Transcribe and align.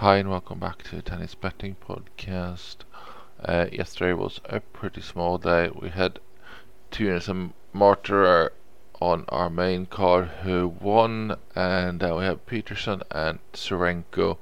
Hi 0.00 0.16
and 0.16 0.30
welcome 0.30 0.58
back 0.58 0.82
to 0.84 0.96
the 0.96 1.02
Tennis 1.02 1.34
Betting 1.34 1.76
Podcast. 1.86 2.76
Uh, 3.44 3.66
yesterday 3.70 4.14
was 4.14 4.40
a 4.46 4.60
pretty 4.60 5.02
small 5.02 5.36
day. 5.36 5.68
We 5.78 5.90
had 5.90 6.20
Tunis 6.90 7.28
and 7.28 7.52
Martyr 7.74 8.50
on 8.98 9.26
our 9.28 9.50
main 9.50 9.84
card 9.84 10.28
who 10.42 10.68
won, 10.68 11.36
and 11.54 12.00
then 12.00 12.16
we 12.16 12.24
had 12.24 12.46
Peterson 12.46 13.02
and 13.10 13.40
Tsurenko. 13.52 14.38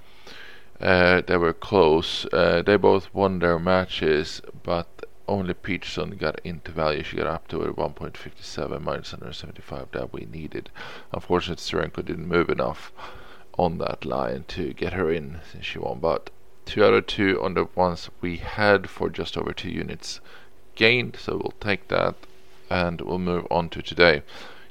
Uh, 0.81 1.23
they 1.27 1.37
were 1.37 1.53
close. 1.53 2.25
Uh, 2.27 2.63
they 2.65 2.77
both 2.77 3.13
won 3.13 3.41
their 3.41 3.59
matches, 3.59 4.41
but 4.63 5.07
only 5.27 5.55
Peterson 5.55 6.11
got 6.11 6.41
into 6.45 6.71
value. 6.71 7.03
She 7.03 7.17
got 7.17 7.27
up 7.27 7.49
to 7.49 7.63
a 7.63 7.75
1.57 7.75 8.81
minus 8.81 9.13
175 9.13 9.89
that 9.91 10.13
we 10.13 10.25
needed. 10.31 10.71
Unfortunately, 11.13 11.61
Tsurenko 11.61 12.05
didn't 12.05 12.29
move 12.29 12.49
enough 12.49 12.93
on 13.59 13.79
that 13.79 14.05
line 14.05 14.45
to 14.49 14.73
get 14.73 14.95
her 14.95 15.11
in 15.11 15.41
since 15.53 15.67
she 15.67 15.79
won. 15.79 15.99
But 15.99 16.31
two 16.65 16.85
out 16.85 16.95
of 16.95 17.07
two 17.07 17.41
on 17.43 17.55
the 17.55 17.67
ones 17.75 18.09
we 18.21 18.37
had 18.37 18.89
for 18.89 19.11
just 19.11 19.37
over 19.37 19.53
two 19.53 19.71
units 19.71 20.21
gained. 20.75 21.17
So 21.21 21.37
we'll 21.37 21.55
take 21.61 21.89
that 21.89 22.15
and 22.71 23.01
we'll 23.01 23.19
move 23.19 23.47
on 23.51 23.69
to 23.71 23.83
today. 23.83 24.23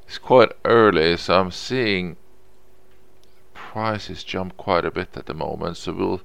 It's 0.07 0.17
quite 0.17 0.53
early, 0.63 1.17
so 1.17 1.39
I'm 1.39 1.51
seeing 1.51 2.15
prices 3.53 4.23
jump 4.23 4.55
quite 4.55 4.85
a 4.85 4.91
bit 4.91 5.09
at 5.15 5.25
the 5.25 5.33
moment. 5.33 5.77
So 5.77 5.91
we'll 5.93 6.21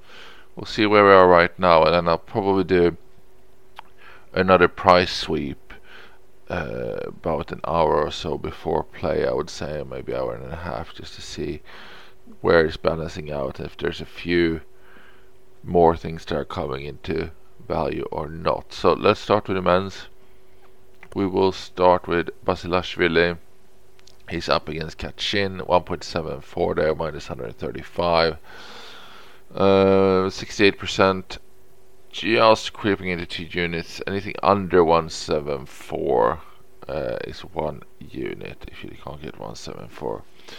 we'll 0.54 0.66
see 0.66 0.86
where 0.86 1.04
we 1.04 1.10
are 1.10 1.26
right 1.26 1.58
now, 1.58 1.84
and 1.84 1.94
then 1.94 2.08
I'll 2.08 2.18
probably 2.18 2.64
do 2.64 2.96
another 4.32 4.68
price 4.68 5.12
sweep 5.12 5.74
uh, 6.48 7.00
about 7.06 7.50
an 7.50 7.60
hour 7.66 7.96
or 7.96 8.10
so 8.10 8.38
before 8.38 8.84
play. 8.84 9.26
I 9.26 9.32
would 9.32 9.50
say 9.50 9.82
maybe 9.88 10.14
hour 10.14 10.34
and 10.34 10.52
a 10.52 10.56
half, 10.56 10.94
just 10.94 11.14
to 11.14 11.22
see 11.22 11.60
where 12.40 12.64
it's 12.64 12.76
balancing 12.76 13.30
out. 13.30 13.60
If 13.60 13.76
there's 13.76 14.00
a 14.00 14.06
few 14.06 14.62
more 15.62 15.96
things 15.96 16.24
that 16.26 16.36
are 16.36 16.44
coming 16.44 16.84
into 16.84 17.30
value 17.66 18.06
or 18.10 18.28
not. 18.28 18.72
So 18.72 18.92
let's 18.92 19.20
start 19.20 19.48
with 19.48 19.56
the 19.56 19.62
men's. 19.62 20.08
We 21.14 21.26
will 21.26 21.52
start 21.52 22.08
with 22.08 22.30
Basilashvili. 22.44 23.38
He's 24.28 24.48
up 24.48 24.68
against 24.68 24.98
Cachin, 24.98 25.58
1.74 25.60 26.76
there, 26.76 26.94
minus 26.94 27.28
135. 27.28 28.38
Uh, 29.54 30.30
68%, 30.30 31.38
just 32.10 32.72
creeping 32.72 33.08
into 33.08 33.26
two 33.26 33.44
units. 33.44 34.00
Anything 34.06 34.34
under 34.42 34.82
174 34.82 36.40
uh, 36.88 37.16
is 37.24 37.40
one 37.40 37.82
unit. 37.98 38.64
If 38.68 38.82
you 38.84 38.90
can't 38.90 39.20
get 39.20 39.38
174, 39.38 40.22
you 40.48 40.54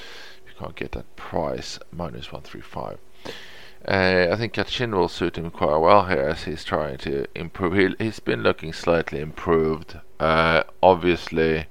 can't 0.58 0.76
get 0.76 0.92
that 0.94 1.16
price, 1.16 1.80
minus 1.92 2.32
135. 2.32 3.00
Uh, 3.86 4.28
I 4.32 4.36
think 4.38 4.54
Cachin 4.54 4.96
will 4.96 5.10
suit 5.10 5.38
him 5.38 5.52
quite 5.52 5.76
well 5.78 6.06
here 6.06 6.30
as 6.30 6.44
he's 6.44 6.64
trying 6.64 6.98
to 7.00 7.26
improve. 7.36 7.96
He, 8.00 8.06
has 8.06 8.20
been 8.20 8.42
looking 8.42 8.72
slightly 8.72 9.20
improved. 9.20 10.00
Uh, 10.20 10.64
obviously, 10.82 11.66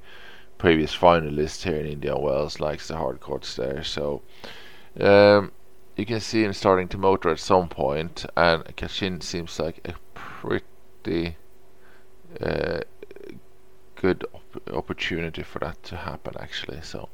previous 0.58 0.94
finalist 0.94 1.62
here 1.62 1.77
in 1.77 1.86
Indian 1.86 2.20
Wells 2.20 2.61
likes 2.61 2.89
the 2.89 2.97
hard 2.97 3.20
courts 3.20 3.56
there, 3.56 3.83
so 3.83 4.20
um, 5.00 5.52
you 5.96 6.05
can 6.05 6.20
see 6.20 6.44
him 6.44 6.52
starting 6.52 6.89
to 6.89 6.98
motor 6.98 7.30
at 7.30 7.41
some 7.41 7.69
point, 7.69 8.27
and 8.36 8.77
Cachin 8.77 9.22
seems 9.22 9.58
like 9.58 9.80
a 9.89 9.94
pretty 10.12 11.36
uh, 12.41 12.80
good 13.96 14.24
op 14.34 14.42
opportunity 14.70 15.42
for 15.42 15.61
that 15.61 15.83
to 15.84 15.96
happen, 15.96 16.34
actually. 16.39 16.80
So 16.83 17.08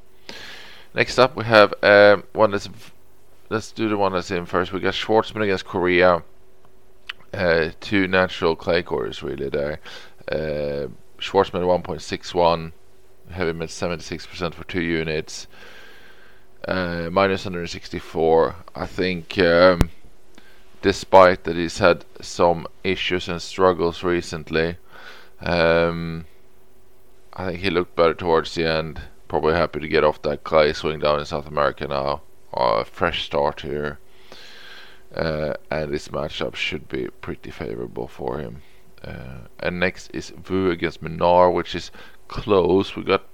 next 0.99 1.17
up 1.17 1.37
we 1.37 1.45
have 1.45 1.73
um, 1.85 2.25
one 2.33 2.51
that's 2.51 2.69
let's 3.51 3.71
do 3.71 3.89
the 3.89 3.97
one 3.97 4.13
that's 4.13 4.33
in 4.33 4.45
first. 4.45 4.73
We 4.73 4.81
got 4.81 4.95
Schwartzman 4.95 5.45
against 5.45 5.65
Coria. 5.65 6.25
Uh, 7.33 7.71
two 7.81 8.09
natural 8.09 8.57
clay 8.57 8.83
courts 8.83 9.23
really 9.23 9.49
there. 9.49 9.81
Uh, 10.31 10.89
Schwartzman 11.19 11.63
1.61, 11.63 12.73
heavy 13.31 13.53
met 13.53 13.69
76% 13.69 14.55
for 14.55 14.65
two 14.65 14.83
units. 14.83 15.47
Uh, 16.67 17.09
minus 17.13 17.45
164. 17.45 18.57
I 18.75 18.87
think, 18.87 19.39
um, 19.39 19.91
despite 20.83 21.45
that 21.45 21.57
he's 21.57 21.79
had 21.79 22.05
some 22.21 22.67
issues 22.83 23.29
and 23.29 23.41
struggles 23.41 24.03
recently, 24.03 24.77
um, 25.41 26.27
I 27.35 27.47
think 27.47 27.61
he 27.61 27.71
looked 27.71 27.95
better 27.95 28.15
towards 28.15 28.55
the 28.55 28.65
end. 28.67 29.01
Probably 29.29 29.55
happy 29.55 29.81
to 29.81 29.89
get 29.89 30.05
off 30.05 30.23
that 30.23 30.43
clay 30.43 30.73
swing 30.73 30.99
down 31.01 31.21
in 31.21 31.27
South 31.27 31.47
America 31.47 31.87
now 31.87 32.23
a 32.53 32.85
fresh 32.85 33.25
start 33.25 33.61
here. 33.61 33.99
Uh, 35.15 35.55
and 35.71 35.93
this 35.93 36.09
matchup 36.09 36.55
should 36.55 36.89
be 36.89 37.09
pretty 37.21 37.51
favorable 37.51 38.09
for 38.09 38.39
him. 38.39 38.63
Uh, 39.03 39.47
and 39.61 39.81
next 39.81 40.11
is 40.13 40.31
Vu 40.31 40.71
against 40.71 41.03
Munar, 41.03 41.53
which 41.53 41.75
is 41.75 41.91
close. 42.27 42.97
We 42.97 43.05
got 43.05 43.25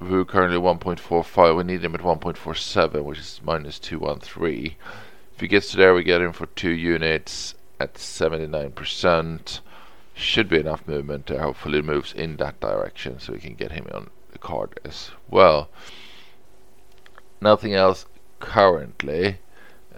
Vu 0.00 0.24
currently 0.24 0.58
1.45. 0.58 1.56
We 1.56 1.64
need 1.64 1.84
him 1.84 1.94
at 1.94 2.02
1.47, 2.02 3.02
which 3.02 3.18
is 3.18 3.40
minus 3.42 3.78
213. 3.78 4.74
If 5.34 5.40
he 5.40 5.48
gets 5.48 5.70
to 5.70 5.76
there, 5.76 5.94
we 5.94 6.02
get 6.02 6.20
him 6.20 6.32
for 6.32 6.46
two 6.46 6.70
units 6.70 7.54
at 7.80 7.94
79%. 7.94 9.60
Should 10.14 10.48
be 10.48 10.60
enough 10.60 10.86
movement 10.86 11.26
there. 11.26 11.42
Hopefully, 11.42 11.82
moves 11.82 12.12
in 12.12 12.36
that 12.36 12.60
direction 12.60 13.20
so 13.20 13.34
we 13.34 13.38
can 13.38 13.54
get 13.54 13.72
him 13.72 13.86
on 13.92 14.08
card 14.38 14.78
as 14.84 15.10
well. 15.28 15.68
Nothing 17.40 17.74
else 17.74 18.06
currently. 18.40 19.38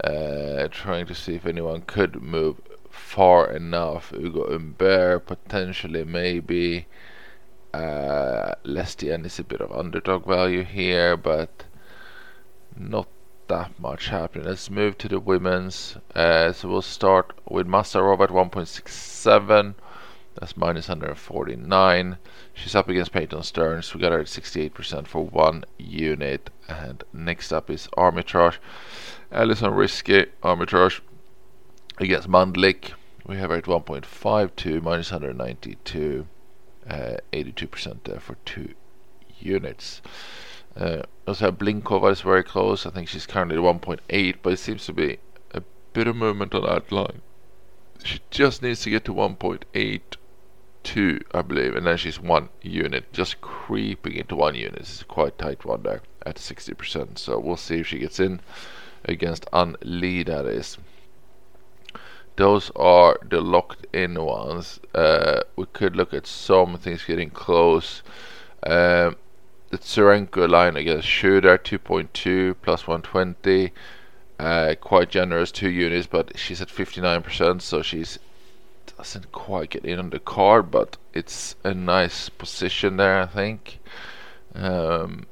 Uh, 0.03 0.69
trying 0.71 1.06
to 1.06 1.15
see 1.15 1.34
if 1.34 1.47
anyone 1.47 1.82
could 1.82 2.22
move 2.22 2.60
far 2.88 3.50
enough. 3.50 4.12
Ugo 4.12 4.50
Humbert 4.50 5.26
potentially 5.26 6.04
maybe. 6.04 6.87
Uh, 7.75 8.54
Lestienne 8.65 9.25
is 9.26 9.38
a 9.38 9.44
bit 9.44 9.60
of 9.60 9.72
underdog 9.72 10.26
value 10.26 10.65
here, 10.65 11.16
but 11.16 11.65
not 12.76 13.09
that 13.49 13.78
much 13.78 14.09
happening. 14.09 14.47
Let's 14.47 14.70
move 14.70 14.97
to 14.99 15.09
the 15.09 15.20
women's. 15.20 15.97
Uh, 16.15 16.53
so 16.53 16.69
we'll 16.69 16.82
start 16.82 17.32
with 17.49 17.66
Masarova 17.66 18.25
at 18.25 18.31
1.67. 18.31 19.75
That's 20.41 20.56
minus 20.56 20.88
149. 20.88 22.16
She's 22.54 22.76
up 22.76 22.88
against 22.88 23.12
Peyton 23.12 23.43
Stearns. 23.43 23.93
We 23.93 24.00
got 24.00 24.12
her 24.12 24.21
at 24.21 24.26
68% 24.26 25.09
for 25.09 25.25
one 25.26 25.65
unit. 25.78 26.50
And 26.69 27.03
next 27.12 27.53
up 27.53 27.69
is 27.69 27.88
Amritraj. 27.97 28.59
Alison 29.32 29.72
Riske, 29.72 30.28
Amritraj 30.44 31.00
against 31.99 32.28
Mandlik. 32.28 32.93
We 33.26 33.37
have 33.38 33.50
her 33.50 33.56
at 33.56 33.65
1.52, 33.65 34.81
minus 34.81 35.10
192. 35.10 36.28
Uh, 36.88 37.16
82% 37.32 38.05
there 38.05 38.20
for 38.20 38.37
two 38.44 38.75
units. 39.41 40.00
Uh, 40.76 41.03
also 41.26 41.50
Blinkova 41.50 42.12
is 42.12 42.20
very 42.20 42.44
close. 42.44 42.87
I 42.87 42.91
think 42.91 43.09
she's 43.09 43.26
currently 43.26 43.56
at 43.56 43.62
1.8, 43.62 44.37
but 44.43 44.53
it 44.53 44.59
seems 44.59 44.87
to 44.87 44.93
be 44.93 45.19
a 45.50 45.62
bit 45.93 46.06
of 46.06 46.15
movement 46.15 46.55
on 46.55 46.62
that 46.62 46.93
line. 46.93 47.22
She 48.05 48.20
just 48.31 48.62
needs 48.62 48.82
to 48.82 48.91
get 48.91 49.05
to 49.06 49.12
1.8 49.12 50.00
two, 50.83 51.21
I 51.33 51.43
believe, 51.43 51.77
and 51.77 51.87
then 51.87 51.97
she's 51.97 52.21
one 52.21 52.49
unit, 52.62 53.12
just 53.12 53.41
creeping 53.41 54.15
into 54.15 54.37
one 54.37 54.55
unit. 54.55 54.81
It's 54.81 55.03
quite 55.03 55.39
tight 55.39 55.65
one 55.65 55.83
there 55.83 56.03
at 56.25 56.37
60%. 56.37 57.19
So 57.19 57.39
we'll 57.39 57.56
see 57.56 57.81
if 57.81 57.87
she 57.87 57.99
gets 57.99 58.21
in 58.21 58.41
against 59.05 59.47
Unli, 59.53 60.25
that 60.27 60.47
is. 60.47 60.78
Those 62.37 62.71
are 62.77 63.19
the 63.28 63.41
locked 63.41 63.87
in 63.93 64.22
ones. 64.22 64.78
Uh, 64.94 65.41
we 65.56 65.67
could 65.72 65.97
look 65.97 66.15
at 66.15 66.27
some 66.27 66.78
things 66.78 67.05
getting 67.05 67.31
close. 67.31 68.03
Um, 68.62 69.17
the 69.71 69.78
Tsurenko 69.78 70.49
line 70.49 70.77
against 70.77 71.06
Shooter 71.06 71.59
2.2 71.59 72.55
plus 72.62 72.87
120. 72.87 73.72
Uh, 74.38 74.77
quite 74.81 75.11
generous, 75.11 75.50
two 75.50 75.69
units, 75.69 76.06
but 76.06 76.38
she's 76.38 76.61
at 76.61 76.69
59%, 76.69 77.61
so 77.61 77.82
she's 77.82 78.20
doesn't 78.96 79.32
quite 79.32 79.70
get 79.70 79.85
in 79.85 79.99
on 79.99 80.11
the 80.11 80.19
card, 80.19 80.70
but 80.70 80.96
it's 81.12 81.56
a 81.64 81.75
nice 81.75 82.29
position 82.29 82.96
there, 82.96 83.20
I 83.20 83.26
think. 83.26 83.81
Um, 84.55 85.26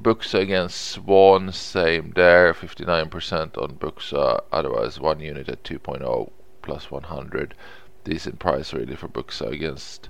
Bucsa 0.00 0.40
against 0.40 0.80
Swan, 0.80 1.52
same 1.52 2.12
there, 2.14 2.52
59% 2.52 3.56
on 3.56 3.76
Bucsa, 3.76 4.42
otherwise 4.52 5.00
one 5.00 5.20
unit 5.20 5.48
at 5.48 5.62
2.0 5.62 6.30
plus 6.62 6.90
100. 6.90 7.54
Decent 8.02 8.38
price 8.38 8.72
really 8.72 8.96
for 8.96 9.08
Bucsa 9.08 9.50
against 9.50 10.08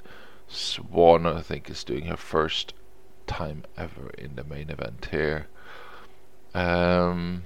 Swan, 0.49 1.26
I 1.26 1.43
think 1.43 1.70
is 1.70 1.84
doing 1.84 2.06
her 2.06 2.17
first 2.17 2.75
time 3.26 3.64
ever 3.76 4.10
in 4.19 4.37
the 4.37 4.44
main 4.44 4.70
event 4.70 5.08
here. 5.10 5.46
Um, 6.55 7.44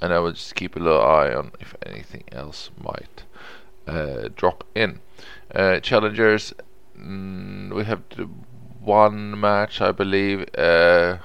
and 0.00 0.12
I 0.12 0.18
will 0.18 0.32
just 0.32 0.54
keep 0.54 0.76
a 0.76 0.78
little 0.78 1.00
eye 1.00 1.32
on 1.32 1.52
if 1.60 1.74
anything 1.84 2.24
else 2.32 2.70
might 2.82 3.24
uh, 3.86 4.28
drop 4.34 4.64
in. 4.74 5.00
Uh, 5.54 5.80
challengers, 5.80 6.52
mm, 6.98 7.72
we 7.74 7.84
have 7.84 8.02
one 8.80 9.38
match, 9.38 9.80
I 9.80 9.92
believe. 9.92 10.46
Uh, 10.56 11.18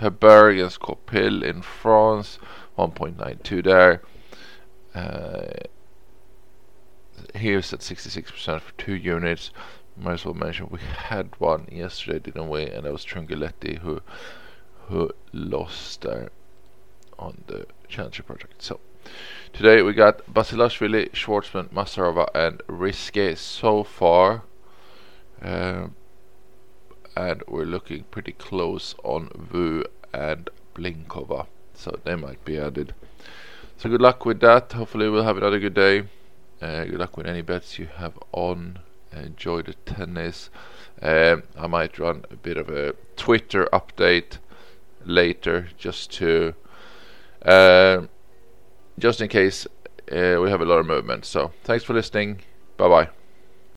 Heber 0.00 0.50
against 0.50 0.80
Copil 0.80 1.42
in 1.42 1.62
France, 1.62 2.38
1.92 2.78 3.64
there. 3.64 4.02
Uh, 4.94 5.66
here's 7.34 7.72
at 7.72 7.80
66% 7.80 8.60
for 8.60 8.72
two 8.74 8.94
units. 8.94 9.50
Might 9.96 10.14
as 10.14 10.24
well 10.24 10.34
mention 10.34 10.68
we 10.70 10.78
had 10.80 11.30
one 11.38 11.66
yesterday, 11.72 12.20
didn't 12.20 12.48
we? 12.48 12.66
And 12.66 12.84
that 12.84 12.92
was 12.92 13.04
Trungelliti 13.04 13.78
who 13.78 14.00
who 14.86 15.10
lost 15.34 16.00
there 16.00 16.30
on 17.18 17.42
the 17.46 17.66
Challenger 17.88 18.22
project. 18.22 18.62
So 18.62 18.80
today 19.52 19.82
we 19.82 19.92
got 19.92 20.26
Basilashvili, 20.32 21.10
Schwartzman, 21.12 21.68
Masarova, 21.68 22.28
and 22.34 22.62
Riske 22.68 23.36
so 23.36 23.82
far. 23.82 24.42
Um, 25.40 25.94
and 27.16 27.42
we're 27.48 27.64
looking 27.64 28.04
pretty 28.10 28.32
close 28.32 28.94
on 29.02 29.30
Vu 29.34 29.84
and 30.12 30.48
Blinkova, 30.74 31.46
so 31.74 31.98
they 32.04 32.14
might 32.14 32.44
be 32.44 32.58
added. 32.58 32.94
So 33.76 33.88
good 33.88 34.00
luck 34.00 34.24
with 34.24 34.40
that. 34.40 34.72
Hopefully 34.72 35.08
we'll 35.08 35.24
have 35.24 35.36
another 35.36 35.58
good 35.58 35.74
day. 35.74 36.04
Uh, 36.60 36.84
good 36.84 36.98
luck 36.98 37.16
with 37.16 37.26
any 37.26 37.42
bets 37.42 37.78
you 37.78 37.86
have 37.96 38.18
on. 38.32 38.80
Enjoy 39.12 39.62
the 39.62 39.74
tennis. 39.74 40.50
Um, 41.00 41.44
I 41.56 41.66
might 41.66 41.98
run 41.98 42.24
a 42.30 42.36
bit 42.36 42.56
of 42.56 42.68
a 42.68 42.94
Twitter 43.16 43.68
update 43.72 44.38
later, 45.04 45.68
just 45.78 46.12
to 46.14 46.54
just 48.98 49.20
in 49.20 49.28
case 49.28 49.66
uh, 50.10 50.38
we 50.40 50.50
have 50.50 50.60
a 50.60 50.64
lot 50.64 50.78
of 50.78 50.86
movement. 50.86 51.24
So 51.24 51.52
thanks 51.64 51.84
for 51.84 51.94
listening. 51.94 52.40
Bye 52.76 52.88
bye. 52.88 53.17